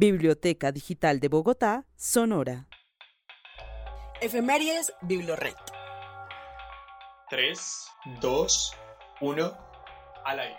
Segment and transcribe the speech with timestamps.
[0.00, 2.68] Biblioteca Digital de Bogotá, Sonora.
[4.22, 5.56] Efemérides Biblored.
[7.28, 7.58] 3,
[8.20, 8.72] 2,
[9.20, 9.52] 1,
[10.24, 10.56] al aire.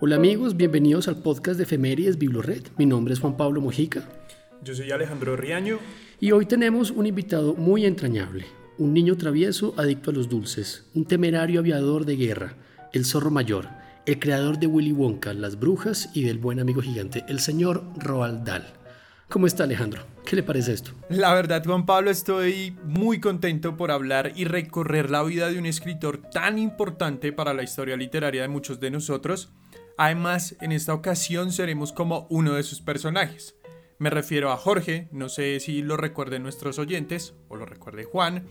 [0.00, 2.62] Hola amigos, bienvenidos al podcast de Efemérides Biblored.
[2.78, 4.04] Mi nombre es Juan Pablo Mojica.
[4.62, 5.80] Yo soy Alejandro Riaño.
[6.20, 8.46] Y hoy tenemos un invitado muy entrañable,
[8.78, 12.54] un niño travieso adicto a los dulces, un temerario aviador de guerra,
[12.92, 13.66] el zorro mayor,
[14.06, 18.44] el creador de Willy Wonka, Las Brujas y del buen amigo gigante, el señor Roald
[18.44, 18.64] Dahl.
[19.30, 20.02] ¿Cómo está Alejandro?
[20.26, 20.92] ¿Qué le parece esto?
[21.08, 25.64] La verdad, Juan Pablo, estoy muy contento por hablar y recorrer la vida de un
[25.64, 29.52] escritor tan importante para la historia literaria de muchos de nosotros.
[29.96, 33.56] Además, en esta ocasión seremos como uno de sus personajes.
[33.98, 38.46] Me refiero a Jorge, no sé si lo recuerden nuestros oyentes o lo recuerde Juan,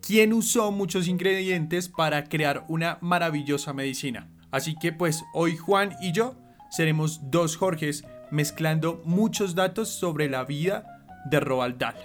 [0.00, 4.30] quien usó muchos ingredientes para crear una maravillosa medicina.
[4.50, 6.34] Así que pues hoy Juan y yo
[6.70, 11.96] seremos dos Jorges mezclando muchos datos sobre la vida de Roald Dahl.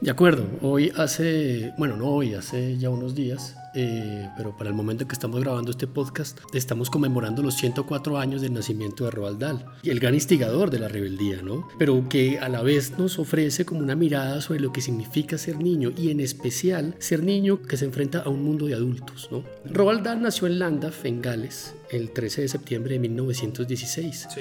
[0.00, 4.74] De acuerdo, hoy hace, bueno, no hoy, hace ya unos días, eh, pero para el
[4.74, 9.38] momento que estamos grabando este podcast, estamos conmemorando los 104 años del nacimiento de Roald
[9.38, 11.68] Dahl, el gran instigador de la rebeldía, ¿no?
[11.78, 15.58] Pero que a la vez nos ofrece como una mirada sobre lo que significa ser
[15.58, 19.44] niño y en especial ser niño que se enfrenta a un mundo de adultos, ¿no?
[19.66, 24.28] Roald Dahl nació en Llandaff, en Gales, el 13 de septiembre de 1916.
[24.34, 24.40] Sí.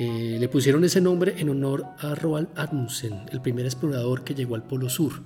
[0.00, 4.56] Eh, le pusieron ese nombre en honor a Roald Amundsen, el primer explorador que llegó
[4.56, 5.22] al Polo Sur,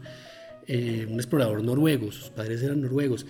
[0.70, 3.24] eh, un explorador noruego, sus padres eran noruegos.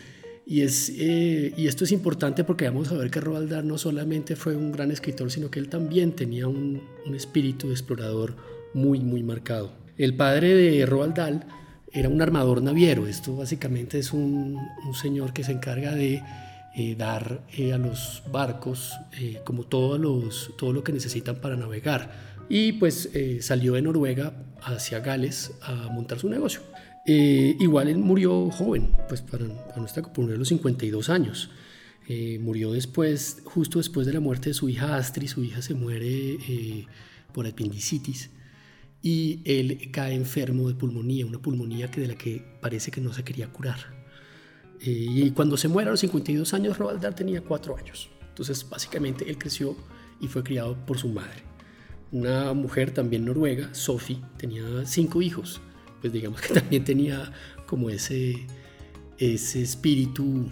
[0.44, 3.78] Y, es, eh, y esto es importante porque vamos a ver que Roald Dahl no
[3.78, 6.83] solamente fue un gran escritor, sino que él también tenía un,
[7.14, 8.34] espíritu de explorador
[8.75, 9.70] muy, muy marcado.
[9.97, 11.45] El padre de Roald Dahl
[11.92, 14.58] era un armador naviero, esto básicamente es un,
[15.00, 16.23] señor que se encarga de
[16.77, 17.42] eh, dar
[17.73, 18.95] a los barcos
[19.45, 22.11] como todo, los, todo lo que necesitan para navegar.
[22.48, 26.62] Y pues salió de Noruega hacia Gales a montar su negocio.
[27.06, 31.50] Igual él murió joven, pues para, para nuestra por los 52 años.
[32.40, 36.39] murió después, justo después de la muerte de su hija Astrid, su hija se muere
[37.33, 38.30] por apendicitis
[39.02, 43.12] y él cae enfermo de pulmonía, una pulmonía que de la que parece que no
[43.12, 43.78] se quería curar.
[44.80, 48.08] Eh, y cuando se muere a los 52 años, Roald tenía 4 años.
[48.28, 49.77] Entonces, básicamente, él creció
[50.20, 51.42] y fue criado por su madre.
[52.11, 55.61] Una mujer también noruega, Sophie, tenía 5 hijos.
[56.01, 57.33] Pues digamos que también tenía
[57.67, 58.47] como ese,
[59.19, 60.51] ese espíritu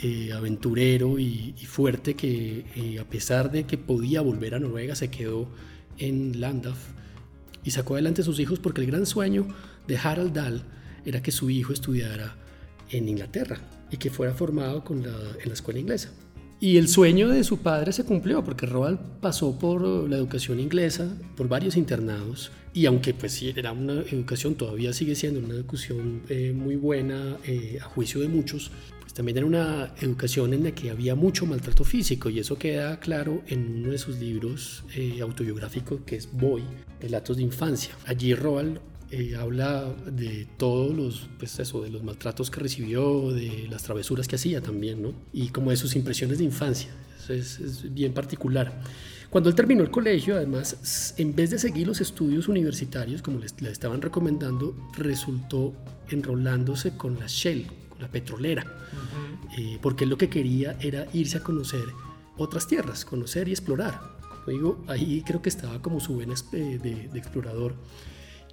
[0.00, 5.10] eh, aventurero y, fuerte que eh, a pesar de que podía volver a Noruega, se
[5.10, 5.48] quedó
[5.98, 6.78] en Landaf
[7.64, 9.48] y sacó adelante a sus hijos porque el gran sueño
[9.86, 10.62] de Harald Dahl
[11.04, 12.36] era que su hijo estudiara
[12.90, 13.58] en Inglaterra
[13.90, 16.10] y que fuera formado con en la escuela inglesa.
[16.60, 21.08] Y el sueño de su padre se cumplió porque Roald pasó por la educación inglesa,
[21.36, 26.22] por varios internados, y aunque pues sí era una educación, todavía sigue siendo una educación
[26.28, 30.72] eh, muy buena eh, a juicio de muchos, pues también era una educación en la
[30.72, 35.20] que había mucho maltrato físico y eso queda claro en uno de sus libros eh,
[35.22, 36.64] autobiográficos que es Boy,
[37.00, 37.94] Relatos de Infancia.
[38.04, 38.80] Allí Roald
[39.10, 44.28] eh, habla de todos los, pues eso, de los maltratos que recibió, de las travesuras
[44.28, 45.14] que hacía también, ¿no?
[45.32, 46.90] Y como de sus impresiones de infancia.
[47.18, 48.82] Eso es, bien particular.
[49.30, 53.70] Cuando él terminó el colegio, además, en vez de seguir los estudios universitarios, como le
[53.70, 55.72] estaban recomendando, resultó
[56.10, 58.64] enrolándose con la Shell, con la petrolera,
[59.58, 61.84] eh, porque él lo que quería era irse a conocer
[62.36, 64.00] otras tierras, conocer y explorar.
[64.44, 67.74] Como digo, ahí creo que estaba como su vena de, de explorador.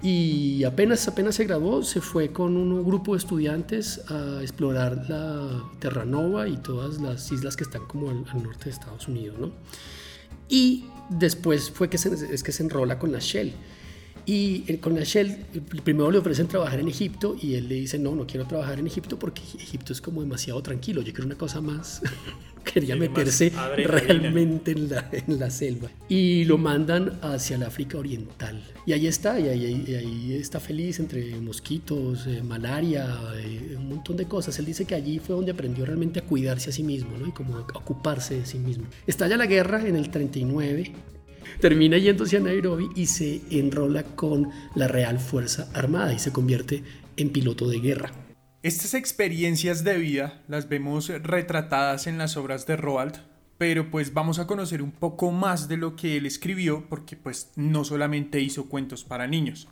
[0.01, 5.63] Y apenas, apenas se graduó, se fue con un grupo de estudiantes a explorar la
[5.79, 9.51] Terranova y todas las islas que están como al, norte de Estados Unidos, ¿no?
[10.49, 13.53] Y después fue que se, es que se enrola con la Shell.
[14.25, 15.37] Y eh, con la Shell,
[15.83, 18.87] primero le ofrecen trabajar en Egipto y él le dice, no, no quiero trabajar en
[18.87, 22.01] Egipto porque Egipto es como demasiado tranquilo, yo quiero una cosa más
[22.65, 25.89] quería meterse realmente en la, en la, selva.
[26.09, 28.61] Y lo mandan hacia el África Oriental.
[28.85, 33.07] Y ahí está, y ahí, está feliz entre mosquitos, eh, malaria,
[33.37, 34.57] eh, un montón de cosas.
[34.59, 37.27] Él dice que allí fue donde aprendió realmente a cuidarse a sí mismo, ¿no?
[37.27, 38.85] Y como a ocuparse de sí mismo.
[39.07, 40.91] Estalla la guerra en el 39.
[41.59, 46.83] Termina yéndose a Nairobi y se enrola con la Real Fuerza Armada y se convierte
[47.17, 48.11] en piloto de guerra.
[48.61, 53.21] Estas experiencias de vida las vemos retratadas en las obras de Roald,
[53.57, 57.51] pero pues vamos a conocer un poco más de lo que él escribió porque pues
[57.55, 59.67] no solamente hizo cuentos para niños.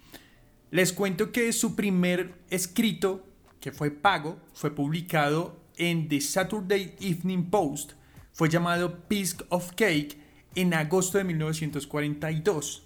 [0.71, 3.27] Les cuento que su primer escrito,
[3.59, 7.93] que fue pago, fue publicado en The Saturday Evening Post,
[8.31, 10.22] fue llamado Piece of Cake
[10.55, 12.83] en agosto de 1942.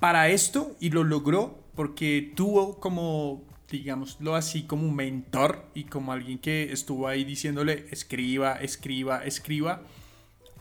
[0.00, 6.12] Para esto, y lo logró porque tuvo como, digámoslo así, como un mentor y como
[6.12, 9.82] alguien que estuvo ahí diciéndole, escriba, escriba, escriba.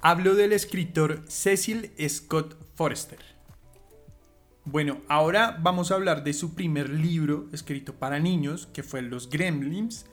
[0.01, 3.19] Hablo del escritor Cecil Scott Forrester.
[4.65, 9.29] Bueno, ahora vamos a hablar de su primer libro escrito para niños, que fue Los
[9.29, 10.05] Gremlins.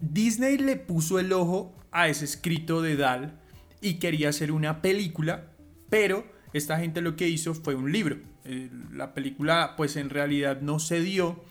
[0.00, 3.41] Disney le puso el ojo a ese escrito de Dahl
[3.82, 5.50] y quería hacer una película,
[5.90, 8.18] pero esta gente lo que hizo fue un libro.
[8.44, 11.44] Eh, la película pues en realidad no se dio.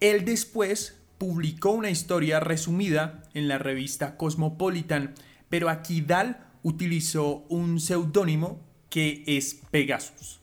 [0.00, 5.14] Él después publicó una historia resumida en la revista Cosmopolitan,
[5.48, 10.40] pero aquí Dahl utilizó un seudónimo que es Pegasus.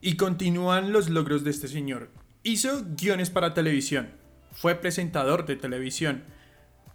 [0.00, 2.10] Y continúan los logros de este señor.
[2.42, 4.10] Hizo guiones para televisión,
[4.52, 6.24] fue presentador de televisión,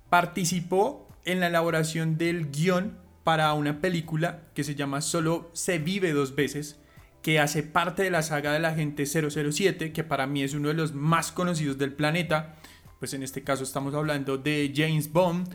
[0.10, 6.12] participó en la elaboración del guion para una película que se llama Solo se vive
[6.12, 6.80] dos veces,
[7.22, 10.74] que hace parte de la saga del agente 007, que para mí es uno de
[10.74, 12.56] los más conocidos del planeta,
[13.00, 15.54] pues en este caso estamos hablando de James Bond.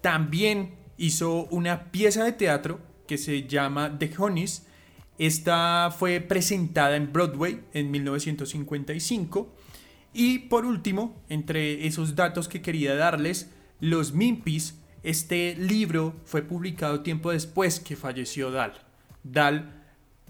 [0.00, 4.66] También hizo una pieza de teatro que se llama The Honeys,
[5.18, 9.54] esta fue presentada en Broadway en 1955.
[10.14, 17.00] Y por último, entre esos datos que quería darles, Los Mimpis, este libro fue publicado
[17.00, 18.74] tiempo después que falleció Dahl.
[19.24, 19.72] Dahl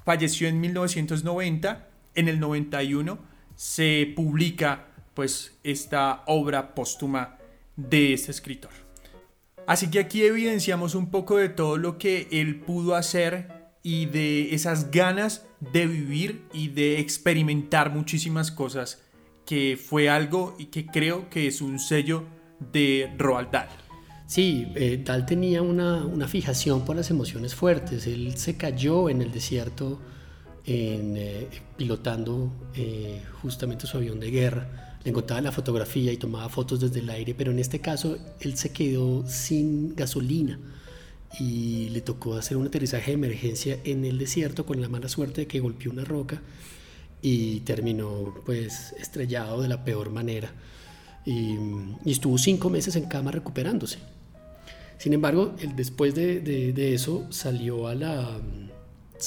[0.04, 7.38] falleció en 1990, en el 91 se publica pues esta obra póstuma
[7.76, 8.72] de este escritor.
[9.66, 14.54] Así que aquí evidenciamos un poco de todo lo que él pudo hacer y de
[14.54, 19.02] esas ganas de vivir y de experimentar muchísimas cosas,
[19.46, 22.24] que fue algo y que creo que es un sello
[22.72, 23.68] de Roald Dahl.
[24.32, 28.06] Sí, eh, Dahl tenía una, una, fijación por las emociones fuertes.
[28.06, 30.00] Él se cayó en el desierto
[30.64, 34.96] eh, pilotando eh, justamente su avión de guerra.
[35.04, 38.56] Le encontraba la fotografía y tomaba fotos desde el aire, pero en este caso él
[38.56, 40.58] se quedó sin gasolina
[41.38, 45.42] y le tocó hacer un aterrizaje de emergencia en el desierto con la mala suerte
[45.42, 46.40] de que golpeó una roca
[47.20, 50.54] y terminó pues estrellado de la peor manera
[51.24, 51.58] y,
[52.06, 53.98] estuvo cinco meses en cama recuperándose.
[55.02, 58.40] Sin embargo, después de, eso salió a la...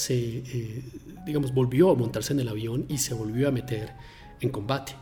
[0.07, 0.83] eh,
[1.25, 3.91] digamos, volvió a montarse en el avión y se volvió a meter
[4.39, 4.93] en combate.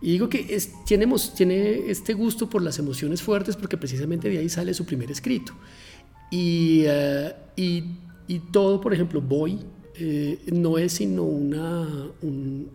[0.00, 4.48] Y digo que es, tiene, este gusto por las emociones fuertes porque precisamente de ahí
[4.48, 5.52] sale su primer escrito.
[6.30, 7.84] Eh, y,
[8.28, 9.58] y, todo, por ejemplo, Boy
[9.96, 11.86] eh, no es sino una,
[12.22, 12.70] un,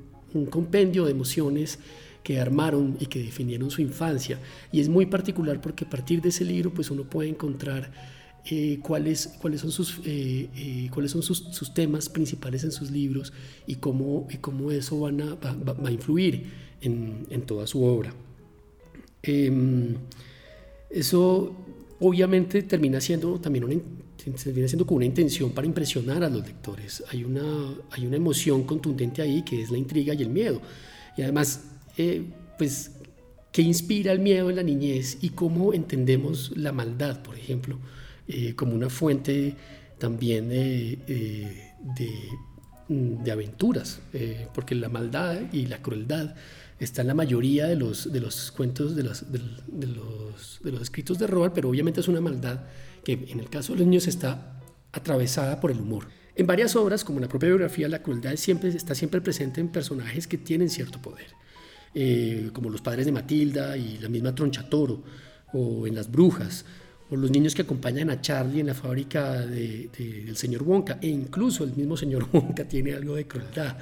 [0.51, 1.79] compendio de emociones
[2.23, 4.39] que armaron y que definieron su infancia.
[4.71, 7.91] Y es muy particular porque a partir de ese libro pues uno puede encontrar
[8.45, 10.01] eh, cuáles, cuáles son, sus,
[10.91, 13.31] cuáles son sus, sus, temas principales en sus libros
[13.67, 17.83] y cómo, y cómo eso van a, va, va, a influir en, en, toda su
[17.83, 18.13] obra.
[19.21, 19.95] Em,
[20.89, 21.55] eso
[22.01, 23.75] obviamente termina siendo también una,
[24.43, 27.01] termina siendo con una intención para impresionar a los lectores.
[27.11, 30.61] Hay una, hay una emoción contundente ahí que es la intriga y el miedo.
[31.15, 31.63] Y además,
[31.97, 32.23] eh,
[32.57, 32.91] pues,
[33.51, 37.79] ¿qué inspira el miedo en la niñez y cómo entendemos la maldad, por ejemplo,
[38.27, 39.55] eh, como una fuente
[39.97, 42.11] también de, eh, de,
[42.87, 44.01] de aventuras?
[44.53, 46.35] porque la maldad y la crueldad
[46.79, 51.27] está en la mayoría de los, de los cuentos, de los, de, los, escritos de
[51.27, 52.61] Roald, pero obviamente es una maldad
[53.03, 54.59] que en el caso de los niños está
[54.91, 56.07] atravesada por el humor.
[56.35, 60.27] En varias obras, como la propia biografía, la crueldad siempre, está siempre presente en personajes
[60.27, 61.27] que tienen cierto poder,
[61.95, 65.03] eh, como los padres de Matilda y la misma Tronchatoro,
[65.53, 66.65] o en Las Brujas,
[67.09, 71.63] o los niños que acompañan a Charlie en la fábrica del señor Wonka, e incluso
[71.63, 73.77] el mismo señor Wonka tiene algo de crueldad,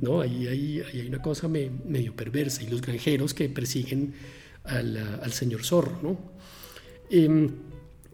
[0.00, 0.20] ¿no?
[0.20, 4.14] Ahí, hay una cosa medio perversa, y los granjeros que persiguen
[4.64, 6.18] al, señor zorro, ¿no?
[7.10, 7.50] Em,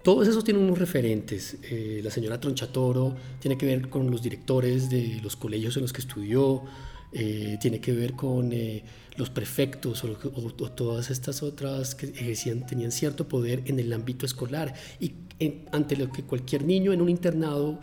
[0.03, 1.59] todos esos tienen unos referentes.
[1.63, 5.93] Eh, la señora Tronchatoro tiene que ver con los directores de los colegios en los
[5.93, 6.65] que estudió,
[7.13, 8.85] eh, tiene que ver con eh,
[9.17, 10.15] los prefectos o,
[10.71, 15.13] todas estas otras que ejercían, tenían cierto poder en el ámbito escolar y
[15.73, 17.81] ante lo que cualquier niño en un internado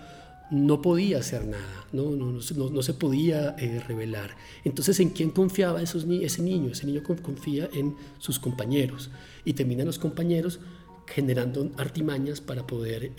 [0.49, 4.37] no podía hacer nada, no, no, no, no se podía eh, revelar.
[4.63, 6.71] Entonces, ¿en quién confiaba esos ese niño?
[6.71, 9.09] Ese niño confía en sus compañeros
[9.43, 10.61] y terminan los compañeros
[11.05, 13.11] generando artimañas para poder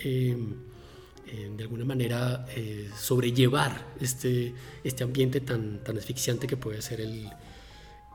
[1.57, 4.55] de alguna manera eh, sobrellevar este,
[4.85, 7.29] este ambiente tan, tan asfixiante que puede ser el,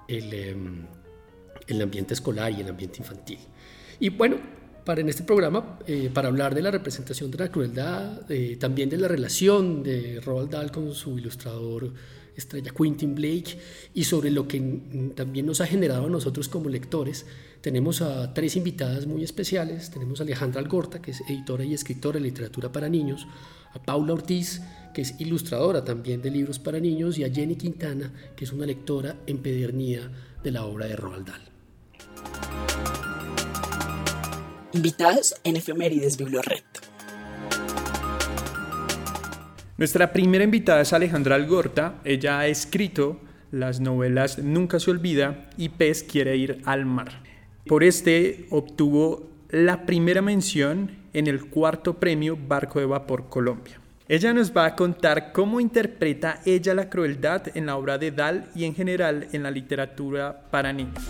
[0.07, 0.85] el, em,
[1.67, 3.39] el, ambiente escolar y el ambiente infantil.
[3.99, 4.37] Y bueno,
[4.85, 8.21] para en este programa eh, para hablar de la representación de la crueldad,
[8.59, 11.93] también de la relación de Roald Dahl con su ilustrador
[12.35, 13.57] estrella Quentin Blake
[13.93, 14.59] y sobre lo que
[15.15, 17.25] también nos ha generado a nosotros como lectores.
[17.61, 19.89] Tenemos a tres invitadas muy especiales.
[19.89, 23.25] Tenemos a Alejandra Algorta, que es editora y escritora de literatura para niños,
[23.73, 24.61] a Paula Ortiz,
[24.93, 28.65] que es ilustradora también de libros para niños, y a Jenny Quintana, que es una
[28.65, 30.11] lectora empedernida
[30.43, 31.41] de la obra de Roald Dahl.
[34.73, 36.92] Invitados en Efemérides Biblioret.
[39.83, 41.95] Nuestra primera invitada es Alejandra Algorta.
[42.05, 43.19] Ella ha escrito
[43.51, 47.21] las novelas Nunca se olvida y Pez quiere ir al mar.
[47.65, 53.81] Por este obtuvo la primera mención en el cuarto premio Barco de Vapor Colombia.
[54.07, 58.45] Ella nos va a contar cómo interpreta ella la crueldad en la obra de Dal
[58.55, 61.03] y en general en la literatura para niños.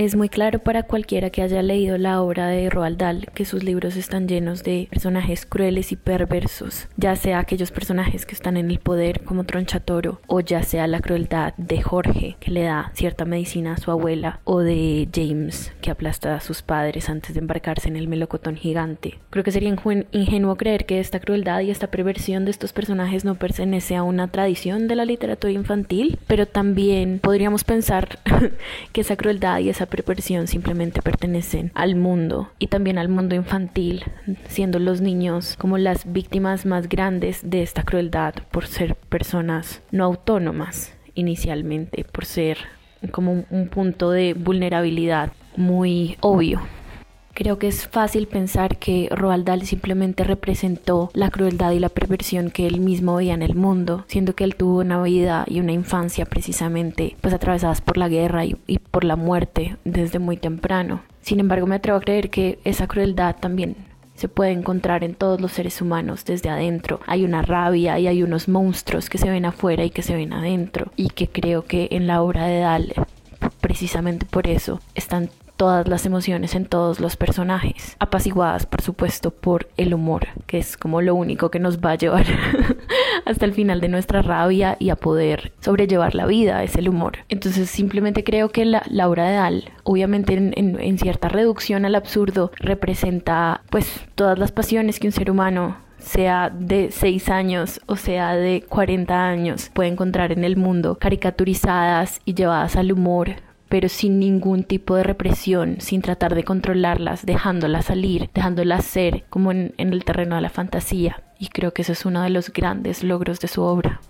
[0.00, 3.62] Es muy claro para cualquiera que haya leído la obra de Roald Dahl que sus
[3.62, 8.70] libros están llenos de personajes crueles y perversos, ya sea aquellos personajes que están en
[8.70, 13.26] el poder como Tronchatoro, o ya sea la crueldad de Jorge que le da cierta
[13.26, 17.88] medicina a su abuela, o de James que aplasta a sus padres antes de embarcarse
[17.88, 19.18] en el melocotón gigante.
[19.28, 19.68] Creo que sería
[20.12, 24.28] ingenuo creer que esta crueldad y esta perversión de estos personajes no pertenece a una
[24.28, 28.18] tradición de la literatura infantil, pero también podríamos pensar
[28.92, 34.04] que esa crueldad y esa perversión simplemente pertenecen al mundo y también al mundo infantil,
[34.48, 40.04] siendo los niños como las víctimas más grandes de esta crueldad por ser personas no
[40.04, 42.58] autónomas inicialmente, por ser
[43.10, 46.60] como un punto de vulnerabilidad muy obvio.
[47.40, 52.50] Creo que es fácil pensar que Roald Dahl simplemente representó la crueldad y la perversión
[52.50, 55.72] que él mismo veía en el mundo, siendo que él tuvo una vida y una
[55.72, 61.00] infancia precisamente pues atravesadas por la guerra y, y por la muerte desde muy temprano.
[61.22, 63.74] Sin embargo, me atrevo a creer que esa crueldad también
[64.16, 67.00] se puede encontrar en todos los seres humanos desde adentro.
[67.06, 70.34] Hay una rabia y hay unos monstruos que se ven afuera y que se ven
[70.34, 72.92] adentro y que creo que en la obra de Dahl
[73.62, 75.30] precisamente por eso están
[75.60, 80.78] todas las emociones en todos los personajes, apaciguadas por supuesto por el humor, que es
[80.78, 82.24] como lo único que nos va a llevar
[83.26, 87.18] hasta el final de nuestra rabia y a poder sobrellevar la vida, es el humor.
[87.28, 92.52] Entonces simplemente creo que la, obra de Dal, obviamente en, en cierta reducción al absurdo,
[92.56, 98.34] representa pues todas las pasiones que un ser humano sea de 6 años o sea
[98.34, 104.18] de 40 años, puede encontrar en el mundo caricaturizadas y llevadas al humor pero sin
[104.18, 110.04] ningún tipo de represión, sin tratar de controlarlas, dejándolas salir, dejándolas ser como en, el
[110.04, 111.22] terreno de la fantasía.
[111.38, 114.00] Y creo que eso es uno de los grandes logros de su obra.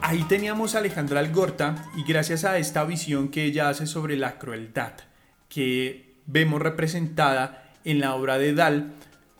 [0.00, 4.38] Ahí teníamos a Alejandra Algorta y gracias a esta visión que ella hace sobre la
[4.38, 4.92] crueldad
[5.48, 8.92] que vemos representada en la obra de Dal,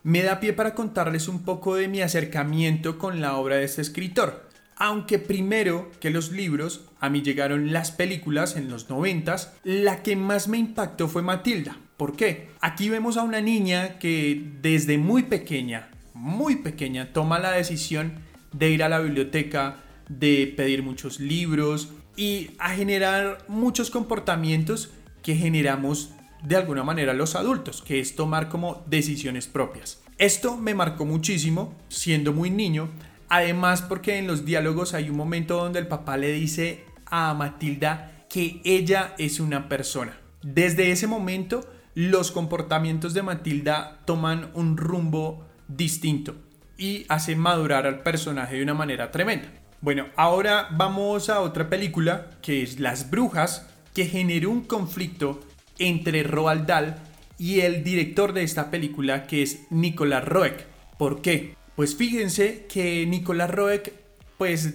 [0.03, 3.81] me da pie para contarles un poco de mi acercamiento con la obra de este
[3.81, 4.44] escritor.
[4.77, 10.17] Aunque primero que los libros, a mí llegaron las películas en los noventas, la que
[10.17, 11.77] más me impactó fue Matilda.
[11.97, 12.49] ¿Por qué?
[12.61, 18.15] Aquí vemos a una niña que desde muy pequeña, muy pequeña, toma la decisión
[18.53, 19.77] de ir a la biblioteca,
[20.09, 24.91] de pedir muchos libros y a generar muchos comportamientos
[25.23, 26.11] que generamos
[26.43, 30.03] de alguna manera los adultos, que es tomar como decisiones propias.
[30.19, 32.91] Esto me marcó muchísimo siendo muy niño
[33.29, 38.25] Además, porque en los diálogos hay un momento donde el papá le dice a Matilda
[38.29, 40.17] que ella es una persona.
[40.43, 41.65] Desde ese momento,
[41.95, 46.35] los comportamientos de Matilda toman un rumbo distinto
[46.77, 49.49] y hacen madurar al personaje de una manera tremenda.
[49.81, 55.41] Bueno, ahora vamos a otra película que es Las Brujas, que generó un conflicto
[55.79, 56.97] entre Roald Dahl
[57.39, 60.67] y el director de esta película, que es Nicolas Roeg.
[60.99, 61.57] ¿Por qué?
[61.77, 63.93] Pues fíjense que Nicolás Roeg
[64.39, 64.75] pues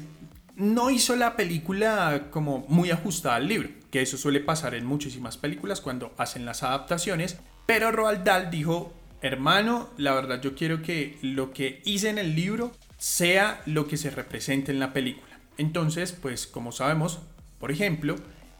[0.55, 5.37] no hizo la película como muy ajustada al libro, que eso suele pasar en muchísimas
[5.37, 11.17] películas cuando hacen las adaptaciones, pero Roald Dahl dijo, hermano, la verdad yo quiero que
[11.21, 15.39] lo que hice en el libro sea lo que se represente en la película.
[15.57, 17.19] Entonces, pues como sabemos,
[17.59, 18.15] por ejemplo,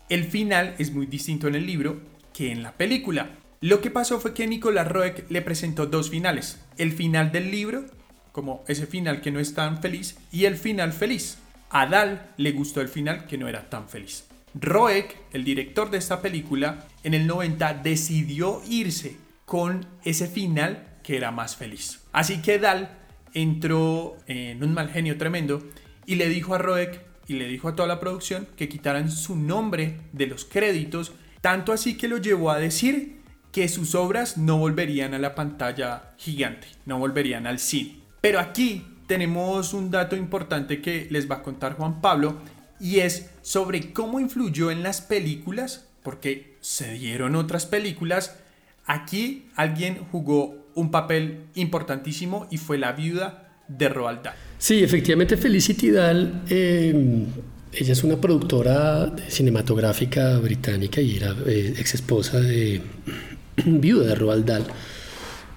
[0.08, 2.00] el final es muy distinto en el libro
[2.34, 3.32] que en la película.
[3.60, 7.86] Lo que pasó fue que Nicolás Roeg le presentó dos finales, el final del libro
[8.32, 11.38] como ese final que no es tan feliz y el final feliz.
[11.70, 14.26] A Dal le gustó el final que no era tan feliz.
[14.56, 21.18] Roek, el director de esta película, en el 90 decidió irse con ese final que
[21.18, 22.02] era más feliz.
[22.12, 22.98] Así que Dal
[23.34, 25.64] entró en un mal genio tremendo
[26.06, 29.36] y le dijo a Roek y le dijo a toda la producción que quitaran su
[29.36, 33.20] nombre de los créditos, tanto así que lo llevó a decir
[33.52, 37.99] que sus obras no volverían a la pantalla gigante, no volverían al cine.
[38.22, 42.38] Pero aquí tenemos un dato importante que les va a contar Juan Pablo
[42.80, 48.38] y es sobre cómo influyó en las películas, porque se dieron otras películas.
[48.86, 54.36] Aquí alguien jugó un papel importantísimo y fue la viuda de Roald Dahl.
[54.58, 57.26] Sí, efectivamente Felicity Dahl, eh,
[57.72, 62.82] ella es una productora cinematográfica británica y era eh, ex esposa de
[63.66, 64.66] viuda de Roald Dahl.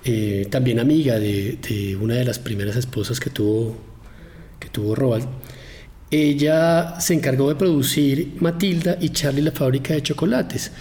[0.04, 3.76] Eh, también amiga de, una de las primeras esposas que tuvo,
[4.58, 5.26] que tuvo Roald.
[6.10, 10.72] Ella se encargó de producir Matilda y Charlie la fábrica de chocolates.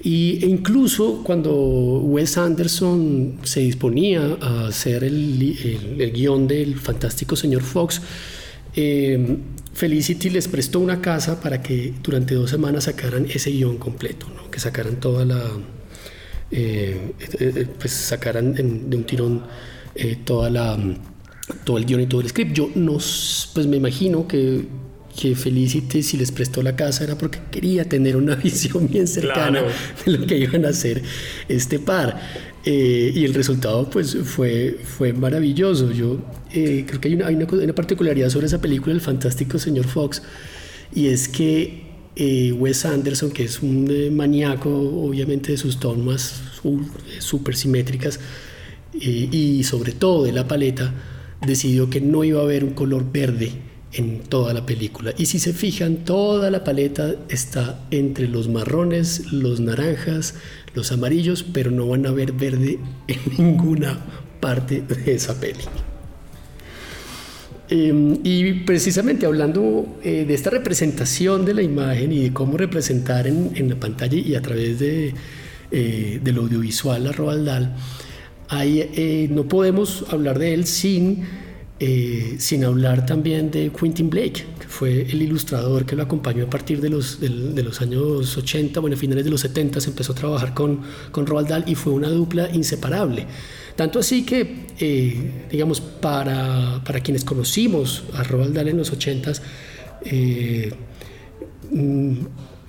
[0.00, 7.34] Y, e incluso cuando Wes Anderson se disponía a hacer el, el, guion del fantástico
[7.34, 8.00] señor Fox,
[8.76, 9.38] eh,
[9.74, 14.60] Felicity les prestó una casa para que durante dos semanas sacaran ese guion completo, que
[14.60, 15.42] sacaran toda la,
[16.50, 19.42] eh, eh, pues sacaran de un tirón
[19.94, 20.78] eh, toda la,
[21.64, 22.54] todo el guion y todo el script.
[22.54, 24.64] Yo no, pues me imagino que,
[25.20, 29.62] que Felicity si les prestó la casa era porque quería tener una visión bien cercana
[30.06, 31.02] de lo que iban a hacer
[31.48, 32.18] este par.
[32.64, 35.92] y el resultado pues fue, fue maravilloso.
[35.92, 36.18] Yo
[36.50, 40.22] creo que hay una, hay una particularidad sobre esa película, El fantástico señor Fox,
[40.94, 41.87] y es que
[42.20, 46.42] eh, Wes Anderson, que es un eh, maníaco obviamente de sus tomas
[47.20, 48.18] súper simétricas
[49.00, 50.92] eh, y sobre todo de la paleta,
[51.46, 53.52] decidió que no iba a haber un color verde
[53.92, 55.14] en toda la película.
[55.16, 60.34] Y si se fijan, toda la paleta está entre los marrones, los naranjas,
[60.74, 63.96] los amarillos, pero no van a ver verde en ninguna
[64.40, 65.87] parte de esa película.
[67.70, 73.26] Em, y precisamente hablando eh, de esta representación de la imagen y de cómo representar
[73.26, 75.12] en, en la pantalla y a través de,
[75.70, 77.68] eh, del audiovisual a Roald
[78.50, 81.24] eh, no podemos hablar de él sin,
[82.38, 86.80] sin hablar también de Quentin Blake, que fue el ilustrador que lo acompañó a partir
[86.80, 90.14] de los, de, de los años 80, bueno, finales de los 70 se empezó a
[90.16, 90.80] trabajar con,
[91.12, 93.26] con Roald Dahl y fue una dupla inseparable.
[93.78, 99.40] Tanto así que, eh, digamos, para, para, quienes conocimos a Roald Dahl en los 80s,
[100.04, 100.72] eh,
[101.70, 102.14] mm,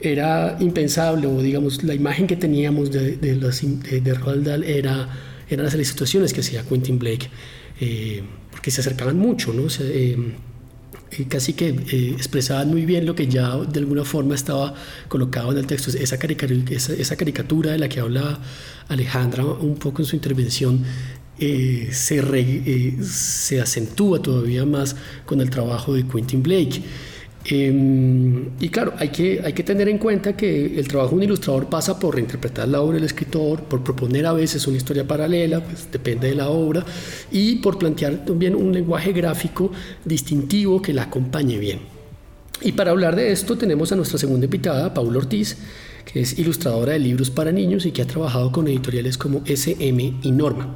[0.02, 5.10] era impensable, o digamos, la imagen que teníamos de, de, de, Roald Dahl era,
[5.50, 7.28] eran las situaciones que hacía Quentin Blake,
[7.82, 8.22] eh,
[8.60, 9.68] porque se acercaban mucho, ¿no?
[11.30, 14.74] casi que eh, expresaban muy bien lo que ya de alguna forma estaba
[15.08, 15.98] colocado en el texto.
[15.98, 16.18] Esa
[17.16, 18.38] caricatura, de la que habla
[18.90, 20.84] Alejandra un poco en su intervención
[21.40, 26.82] eh, se, eh, se acentúa todavía más con el trabajo de Quentin Blake.
[27.46, 31.24] Em, y claro, hay que, hay que tener en cuenta que el trabajo de un
[31.24, 35.64] ilustrador pasa por reinterpretar la obra del escritor, por proponer a veces una historia paralela,
[35.64, 36.86] pues depende de la obra,
[37.32, 39.72] y por plantear también un lenguaje gráfico
[40.04, 41.80] distintivo que la acompañe bien.
[42.62, 45.58] Y para hablar de esto tenemos a nuestra segunda invitada, Paula Ortiz,
[46.12, 50.16] que es ilustradora de libros para niños y que ha trabajado con editoriales como SM
[50.22, 50.76] y Norma.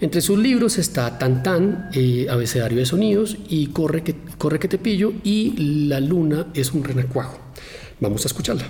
[0.00, 4.68] Entre sus libros está Tan Tan, eh, Abecedario de Sonidos y Corre que, Corre que
[4.68, 7.38] te pillo y La Luna es un renacuajo.
[8.00, 8.64] Vamos a escucharla.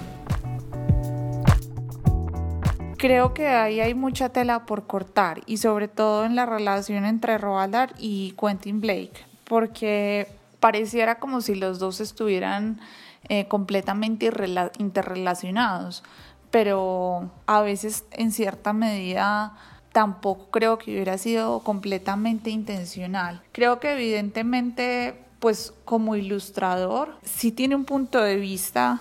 [2.98, 7.36] Creo que ahí hay mucha tela por cortar y sobre todo en la relación entre
[7.38, 10.28] Roald y Quentin Blake, porque
[10.60, 12.80] pareciera como si los dos estuvieran
[13.28, 14.30] eh, completamente
[14.78, 16.02] interrelacionados,
[16.50, 19.54] pero a veces en cierta medida
[19.94, 23.42] tampoco creo que hubiera sido completamente intencional.
[23.52, 29.00] Creo que evidentemente, pues como ilustrador, sí tiene un punto de vista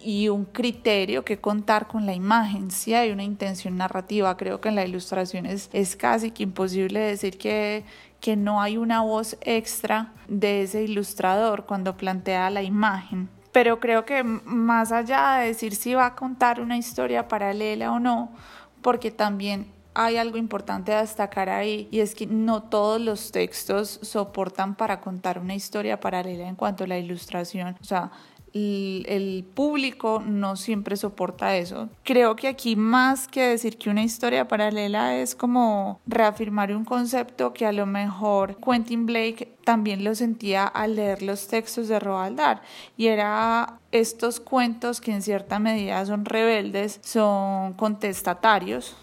[0.00, 2.70] y un criterio que contar con la imagen.
[2.70, 7.00] Si hay una intención narrativa, creo que en la ilustración es, es casi que imposible
[7.00, 7.84] decir que,
[8.20, 13.28] que no hay una voz extra de ese ilustrador cuando plantea la imagen.
[13.50, 17.98] Pero creo que más allá de decir si va a contar una historia paralela o
[17.98, 18.30] no,
[18.82, 23.98] porque también hay algo importante a destacar ahí y es que no todos los textos
[24.02, 27.76] soportan para contar una historia paralela en cuanto a la ilustración.
[27.80, 28.10] O sea,
[28.52, 31.88] el, público no siempre soporta eso.
[32.04, 37.52] Creo que aquí más que decir que una historia paralela es como reafirmar un concepto
[37.52, 42.36] que a lo mejor Quentin Blake también lo sentía al leer los textos de Roald
[42.36, 42.60] Dahl
[42.96, 48.96] y era estos cuentos que en cierta medida son rebeldes, son contestatarios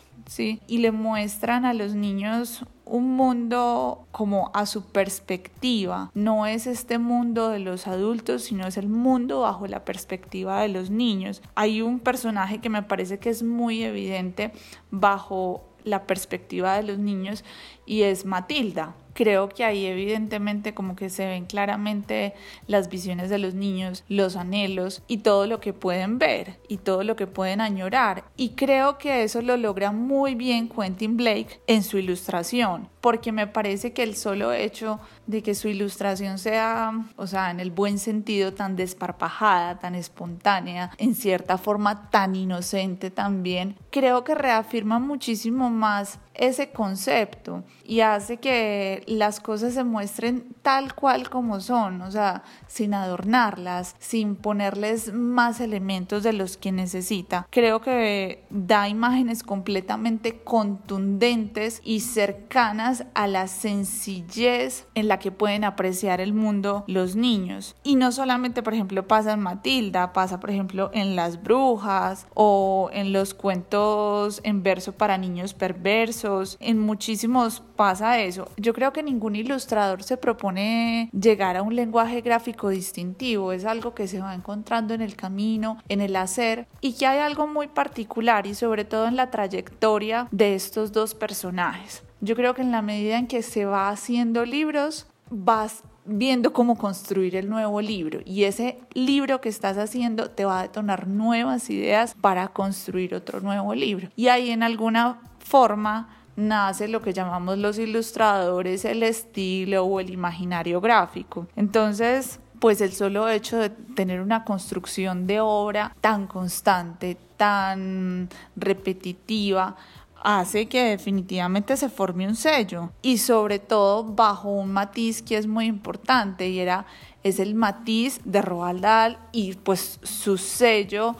[0.67, 6.11] Y le muestran a los niños un mundo como a su perspectiva.
[6.13, 10.69] No es este mundo de los adultos, sino es el mundo bajo la perspectiva de
[10.69, 11.41] los niños.
[11.55, 14.51] Hay un personaje que me parece que es muy evidente
[14.91, 17.43] bajo la perspectiva de los niños
[17.85, 22.33] y es Matilda creo que ahí evidentemente como que se ven claramente
[22.67, 27.03] las visiones de los niños, los anhelos y todo lo que pueden ver y todo
[27.03, 28.25] lo que pueden añorar.
[28.35, 33.47] Y creo que eso lo logra muy bien Quentin Blake en su ilustración, porque me
[33.47, 37.97] parece que el solo hecho de que su ilustración sea, o sea, en el buen
[37.99, 45.69] sentido, tan desparpajada, tan espontánea, en cierta forma tan inocente también, creo que reafirma muchísimo
[45.69, 52.11] más ese concepto y hace que las cosas se muestren tal cual como son, o
[52.11, 57.47] sea, sin adornarlas, sin ponerles más elementos de los que necesita.
[57.49, 65.63] Creo que da imágenes completamente contundentes y cercanas a la sencillez en la que pueden
[65.63, 67.75] apreciar el mundo los niños.
[67.83, 72.89] Y no solamente, por ejemplo, pasa en Matilda, pasa, por ejemplo, en Las Brujas o
[72.93, 76.24] en los cuentos en verso para niños perversos.
[76.59, 78.49] En muchísimos pasa eso.
[78.57, 83.51] Yo creo que ningún ilustrador se propone llegar a un lenguaje gráfico distintivo.
[83.51, 87.19] Es algo que se va encontrando en el camino, en el hacer y que hay
[87.19, 92.03] algo muy particular y sobre todo en la trayectoria de estos dos personajes.
[92.21, 96.75] Yo creo que en la medida en que se va haciendo libros, vas viendo cómo
[96.75, 101.69] construir el nuevo libro y ese libro que estás haciendo te va a detonar nuevas
[101.69, 104.09] ideas para construir otro nuevo libro.
[104.15, 110.09] Y ahí en alguna forma nace lo que llamamos los ilustradores, el estilo o el
[110.09, 111.47] imaginario gráfico.
[111.55, 119.75] Entonces, pues el solo hecho de tener una construcción de obra tan constante, tan repetitiva,
[120.23, 125.45] hace que definitivamente se forme un sello y sobre todo bajo un matiz que es
[125.45, 126.85] muy importante y era
[127.21, 131.15] es el matiz de Roald Dahl y pues su sello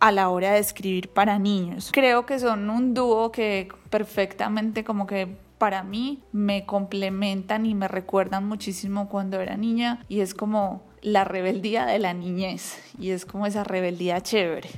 [0.00, 1.90] a la hora de escribir para niños.
[1.92, 7.88] Creo que son un dúo que perfectamente como que para mí me complementan y me
[7.88, 13.24] recuerdan muchísimo cuando era niña y es como la rebeldía de la niñez y es
[13.24, 14.68] como esa rebeldía chévere.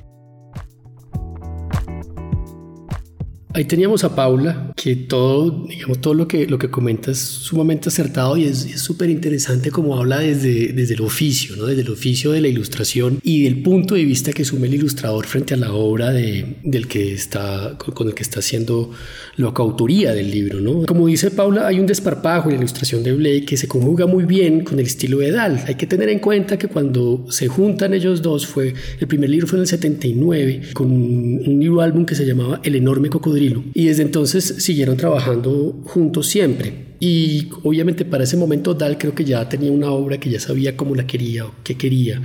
[3.59, 7.89] Ahí teníamos a Paula, que todo, digamos, todo lo que, lo que comenta es sumamente
[7.89, 11.65] acertado y es súper interesante como habla desde, desde el oficio, ¿no?
[11.65, 15.25] desde el oficio de la ilustración y del punto de vista que asume el ilustrador
[15.25, 18.91] frente a la obra de, del que está, con el que está haciendo
[19.35, 20.61] la coautoría del libro.
[20.61, 20.85] ¿no?
[20.85, 24.23] Como dice Paula, hay un desparpajo en la ilustración de Blake que se conjuga muy
[24.23, 25.59] bien con el estilo de Dahl.
[25.67, 29.47] Hay que tener en cuenta que cuando se juntan ellos dos, fue el primer libro
[29.47, 33.85] fue en el 79, con un libro álbum que se llamaba El enorme cocodrilo y
[33.85, 36.89] desde entonces siguieron trabajando juntos siempre.
[36.99, 40.75] Y obviamente para ese momento Dal creo que ya tenía una obra que ya sabía
[40.75, 42.21] cómo la quería o qué quería.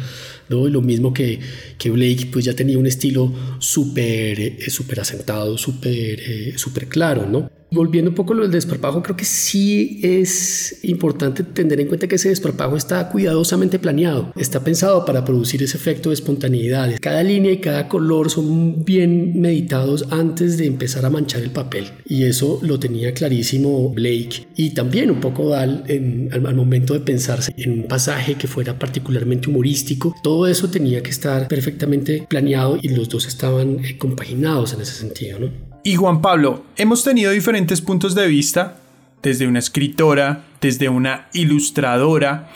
[0.48, 0.68] ¿no?
[0.68, 1.38] Lo mismo que,
[1.78, 7.26] que Blake pues ya tenía un estilo súper eh, super asentado, súper eh, super claro.
[7.28, 7.50] ¿no?
[7.74, 12.14] Volviendo un poco lo del desparpajo, creo que sí es importante tener en cuenta que
[12.14, 14.32] ese desparpajo está cuidadosamente planeado.
[14.37, 16.94] Está pensado para producir ese efecto de espontaneidad.
[17.00, 21.87] Cada línea y cada color son bien meditados antes de empezar a manchar el papel.
[22.06, 27.00] Y eso lo tenía clarísimo Blake y también un poco Dal en, al, momento de
[27.00, 30.14] pensarse en un pasaje que fuera particularmente humorístico.
[30.22, 34.92] Todo eso tenía que estar perfectamente planeado y los dos estaban eh, compaginados en ese
[34.92, 35.40] sentido.
[35.40, 35.63] ¿no?
[35.87, 38.79] Y Juan Pablo, hemos tenido diferentes puntos de vista,
[39.23, 42.49] desde una escritora, desde una ilustradora,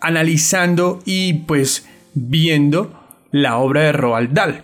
[0.00, 2.92] analizando y pues viendo
[3.30, 4.62] la obra de Roald Dahl.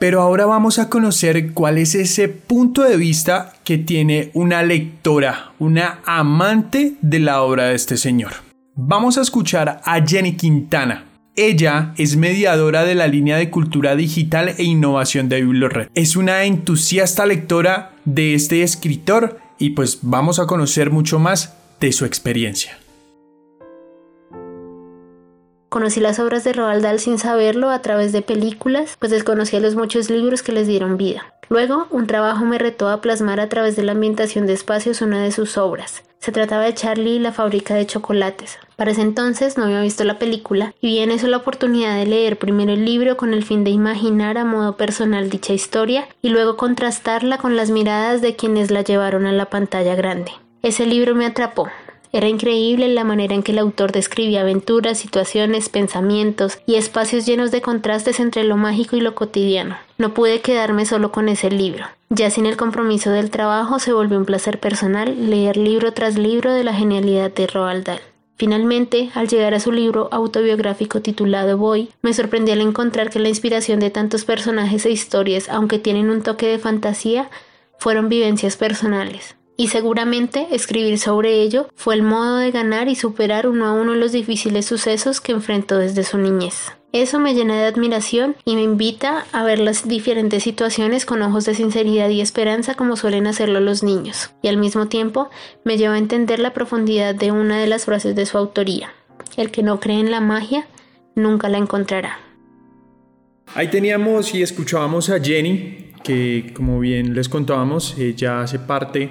[0.00, 5.52] Pero ahora vamos a conocer cuál es ese punto de vista que tiene una lectora,
[5.60, 8.32] una amante de la obra de este señor.
[8.74, 11.04] Vamos a escuchar a Jenny Quintana,
[11.46, 15.88] ella es mediadora de la línea de cultura digital e innovación de Bibliored.
[15.94, 21.92] Es una entusiasta lectora de este escritor y pues vamos a conocer mucho más de
[21.92, 22.78] su experiencia.
[25.70, 29.76] Conocí las obras de Roald Dahl sin saberlo a través de películas, pues desconocía los
[29.76, 31.32] muchos libros que les dieron vida.
[31.50, 35.20] Luego, un trabajo me retó a plasmar a través de la ambientación de espacios una
[35.20, 36.04] de sus obras.
[36.20, 38.56] Se trataba de Charlie y la fábrica de chocolates.
[38.76, 42.06] Para ese entonces no había visto la película y vi en eso la oportunidad de
[42.06, 46.28] leer primero el libro con el fin de imaginar a modo personal dicha historia y
[46.28, 50.30] luego contrastarla con las miradas de quienes la llevaron a la pantalla grande.
[50.62, 51.68] Ese libro me atrapó.
[52.12, 57.52] Era increíble la manera en que el autor describía aventuras, situaciones, pensamientos y espacios llenos
[57.52, 59.76] de contrastes entre lo mágico y lo cotidiano.
[59.96, 61.84] No pude quedarme solo con ese libro.
[62.08, 66.52] Ya sin el compromiso del trabajo se volvió un placer personal leer libro tras libro
[66.52, 68.00] de la genialidad de Roald Dahl.
[68.36, 73.28] Finalmente, al llegar a su libro autobiográfico titulado Boy, me sorprendí al encontrar que la
[73.28, 77.28] inspiración de tantos personajes e historias, aunque tienen un toque de fantasía,
[77.78, 79.36] fueron vivencias personales.
[79.60, 83.94] Y seguramente escribir sobre ello fue el modo de ganar y superar uno a uno
[83.94, 86.72] los difíciles sucesos que enfrentó desde su niñez.
[86.92, 91.44] Eso me llena de admiración y me invita a ver las diferentes situaciones con ojos
[91.44, 95.28] de sinceridad y esperanza como suelen hacerlo los niños, y al mismo tiempo
[95.62, 98.94] me lleva a entender la profundidad de una de las frases de su autoría.
[99.36, 100.68] El que no cree en la magia
[101.14, 102.18] nunca la encontrará.
[103.54, 109.10] Ahí teníamos y escuchábamos a Jenny, que como bien les contábamos, ya hace parte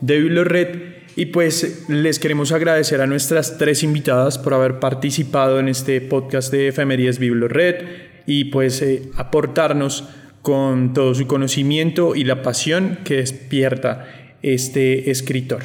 [0.00, 0.68] de Red
[1.16, 6.52] y pues les queremos agradecer a nuestras tres invitadas por haber participado en este podcast
[6.52, 7.76] de Efemerías Red
[8.26, 10.04] y pues eh, aportarnos
[10.42, 14.06] con todo su conocimiento y la pasión que despierta
[14.42, 15.62] este escritor.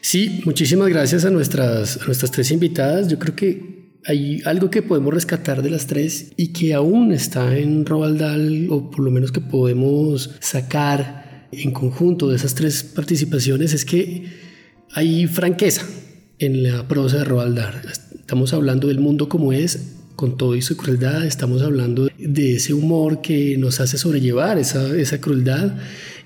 [0.00, 3.08] Sí, muchísimas gracias a nuestras, a nuestras tres invitadas.
[3.08, 3.72] Yo creo que
[4.04, 8.66] hay algo que podemos rescatar de las tres y que aún está en Roald Dahl,
[8.70, 14.24] o por lo menos que podemos sacar en conjunto de esas tres participaciones, es que
[14.92, 15.86] hay franqueza
[16.38, 17.74] en la prosa de Roald Dahl.
[18.18, 22.74] Estamos hablando del mundo como es, con todo y su crueldad, estamos hablando de ese
[22.74, 25.76] humor que nos hace sobrellevar esa, crueldad.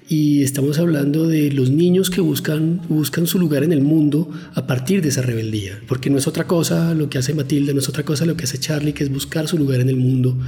[0.08, 4.64] Y estamos hablando de los niños que buscan, buscan su lugar en el mundo a
[4.64, 7.88] partir de esa rebeldía, porque no es otra cosa lo que hace Matilda, no es
[7.88, 10.38] otra cosa lo que hace Charlie, que es buscar su lugar en el mundo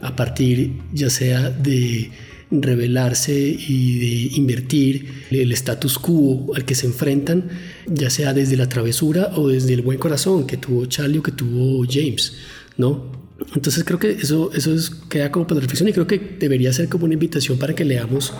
[0.00, 2.12] a partir ya sea de
[2.50, 7.48] rebelarse y de invertir el status quo al que se enfrentan,
[7.86, 11.32] ya sea desde la travesura o desde el buen corazón que tuvo Charlie o que
[11.32, 12.36] tuvo James,
[12.76, 13.20] ¿no?
[13.54, 16.88] Entonces creo que eso, eso es, queda como para reflexión y creo que debería ser
[16.88, 18.34] como una invitación para que leamos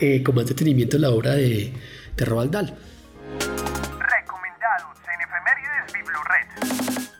[0.00, 1.72] eh, con más detenimiento la obra de,
[2.16, 2.74] de Roald Dahl.
[4.18, 6.64] Recomendados en Efemérides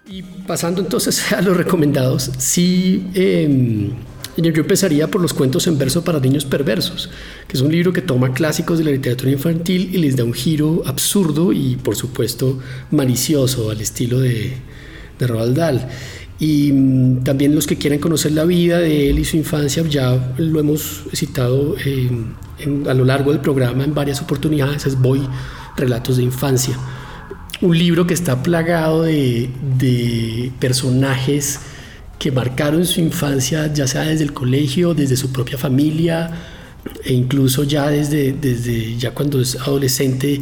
[0.07, 3.11] Y pasando entonces a los recomendados, sí...
[3.15, 3.91] Eh,
[4.37, 7.11] yo empezaría por los cuentos en verso para niños perversos,
[7.47, 10.33] que es un libro que toma clásicos de la literatura infantil y les da un
[10.33, 12.59] giro absurdo y por supuesto
[12.91, 14.53] malicioso al estilo de,
[15.19, 15.89] de Roald Dahl.
[16.39, 20.35] Y mm, también los que quieran conocer la vida de él y su infancia, ya
[20.39, 21.77] lo hemos citado
[22.89, 25.21] a lo largo del programa en varias oportunidades, es Boy,
[25.77, 26.77] Relatos de Infancia.
[27.61, 31.61] Un libro que está plagado de, de personajes
[32.21, 36.31] que marcaron su infancia, ya sea desde el colegio, desde su propia familia,
[37.03, 40.39] e incluso ya desde, desde ya cuando es adolescente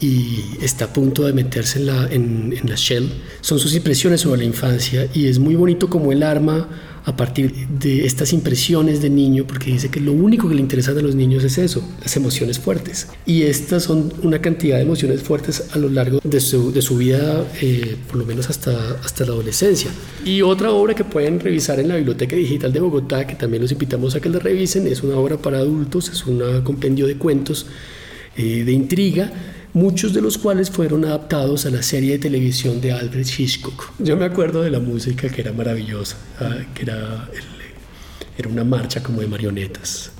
[0.00, 3.10] y está a punto de meterse en la, en, en la shell,
[3.42, 6.66] son sus impresiones sobre la infancia y es muy bonito como el arma
[7.08, 10.90] a partir de estas impresiones de niño, porque dice que lo único que le interesa
[10.90, 13.08] a los niños es eso, las emociones fuertes.
[13.24, 16.98] Y estas son una cantidad de emociones fuertes a lo largo de su, de su
[16.98, 19.90] vida, eh, por lo menos hasta, hasta la adolescencia.
[20.22, 23.72] Y otra obra que pueden revisar en la Biblioteca Digital de Bogotá, que también los
[23.72, 27.64] invitamos a que la revisen, es una obra para adultos, es un compendio de cuentos
[28.36, 29.32] eh, de intriga
[29.72, 33.92] muchos de los cuales fueron adaptados a la serie de televisión de Alfred Hitchcock.
[33.98, 37.28] Yo me acuerdo de la música que era maravillosa, ah, que era,
[38.36, 40.12] era una marcha como de marionetas.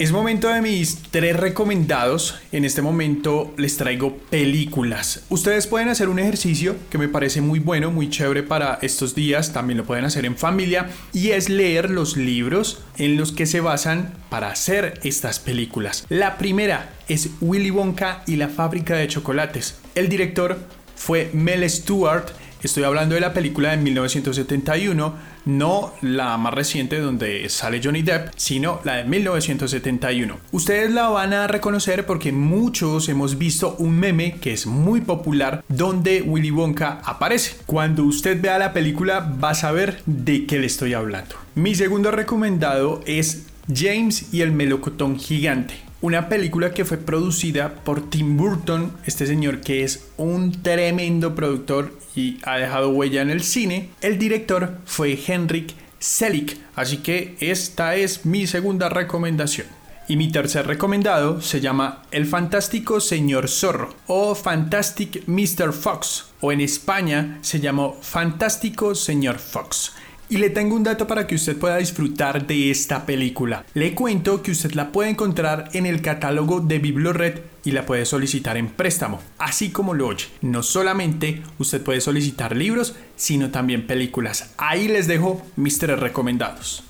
[0.00, 2.40] Es momento de mis tres recomendados.
[2.52, 5.24] En este momento les traigo películas.
[5.28, 9.52] Ustedes pueden hacer un ejercicio que me parece muy bueno, muy chévere para estos días.
[9.52, 10.88] También lo pueden hacer en familia.
[11.12, 16.06] Y es leer los libros en los que se basan para hacer estas películas.
[16.08, 19.80] La primera es Willy Wonka y la fábrica de chocolates.
[19.94, 20.56] El director
[20.96, 22.24] fue Mel Stewart
[22.62, 25.14] Estoy hablando de la película de 1971,
[25.46, 30.36] no la más reciente donde sale Johnny Depp, sino la de 1971.
[30.52, 35.64] Ustedes la van a reconocer porque muchos hemos visto un meme que es muy popular
[35.68, 37.56] donde Willy Wonka aparece.
[37.64, 41.36] Cuando usted vea la película va a saber de qué le estoy hablando.
[41.54, 48.08] Mi segundo recomendado es James y el melocotón gigante una película que fue producida por
[48.08, 53.42] Tim Burton, este señor que es un tremendo productor y ha dejado huella en el
[53.42, 53.90] cine.
[54.00, 59.66] El director fue Henrik Selick, así que esta es mi segunda recomendación.
[60.08, 65.72] Y mi tercer recomendado se llama El Fantástico Señor Zorro o Fantastic Mr.
[65.72, 69.92] Fox o en España se llamó Fantástico Señor Fox.
[70.30, 73.66] Y le tengo un dato para que usted pueda disfrutar de esta película.
[73.74, 78.06] Le cuento que usted la puede encontrar en el catálogo de Biblored y la puede
[78.06, 80.26] solicitar en préstamo, así como lo oye.
[80.40, 84.52] No solamente usted puede solicitar libros, sino también películas.
[84.56, 86.84] Ahí les dejo mis tres recomendados.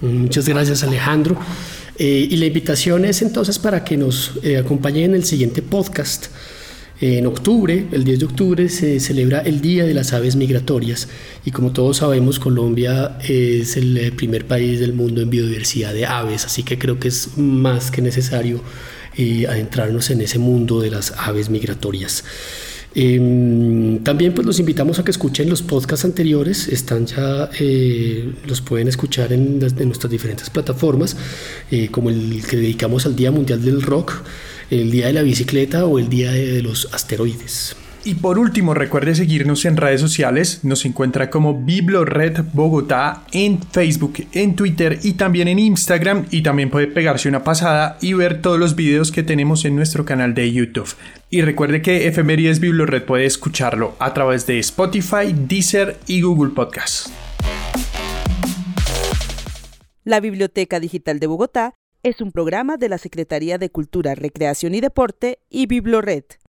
[0.00, 1.36] Muchas gracias Alejandro.
[1.98, 6.28] Eh, y la invitación es entonces para que nos eh, acompañen en el siguiente podcast.
[7.00, 11.08] En octubre, el 10 de octubre, se celebra el Día de las Aves Migratorias.
[11.44, 16.06] Y como todos sabemos, Colombia es el eh, primer país del mundo en biodiversidad de
[16.06, 18.62] aves, así que creo que es más que necesario
[19.48, 22.24] adentrarnos en ese mundo de las aves migratorias.
[22.96, 28.60] Em, también pues los invitamos a que escuchen los podcasts anteriores, están ya, eh, los
[28.60, 31.16] pueden escuchar en, nuestras diferentes plataformas,
[31.72, 34.22] eh, como el que dedicamos al Día Mundial del Rock,
[34.80, 37.76] el Día de la Bicicleta o el Día de los Asteroides.
[38.06, 40.60] Y por último, recuerde seguirnos en redes sociales.
[40.62, 46.26] Nos encuentra como Biblored Bogotá en Facebook, en Twitter y también en Instagram.
[46.30, 50.04] Y también puede pegarse una pasada y ver todos los videos que tenemos en nuestro
[50.04, 50.94] canal de YouTube.
[51.30, 57.10] Y recuerde que Efemérides Biblored puede escucharlo a través de Spotify, Deezer y Google Podcasts.
[60.04, 64.82] La Biblioteca Digital de Bogotá es un programa de la Secretaría de Cultura, Recreación y
[64.82, 66.24] Deporte y Biblored.